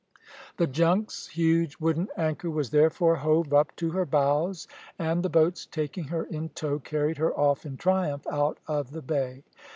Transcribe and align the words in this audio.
The 0.57 0.65
junk's 0.65 1.27
huge 1.27 1.77
wooden 1.79 2.07
anchor 2.17 2.49
was 2.49 2.71
therefore 2.71 3.17
hove 3.17 3.53
up 3.53 3.75
to 3.75 3.91
her 3.91 4.03
bows, 4.03 4.67
and 4.97 5.21
the 5.21 5.29
boats, 5.29 5.67
taking 5.67 6.05
her 6.05 6.23
in 6.23 6.49
tow, 6.49 6.79
carried 6.79 7.19
her 7.19 7.37
off 7.39 7.67
in 7.67 7.77
triumph 7.77 8.25
out 8.25 8.57
of 8.67 8.89
the 8.93 9.03
bay. 9.03 9.43